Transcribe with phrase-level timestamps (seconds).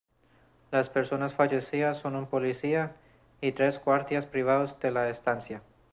[0.71, 2.95] Las personas fallecidas son un polícia,
[3.39, 5.61] y tres guardias privados de la estancia.